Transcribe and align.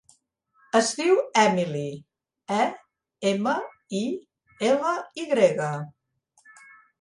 Es 0.77 0.87
diu 1.01 1.19
Emily: 1.41 1.83
e, 2.55 2.61
ema, 3.33 3.53
i, 4.01 4.01
ela, 4.71 4.95
i 5.25 5.29
grega. 5.35 5.69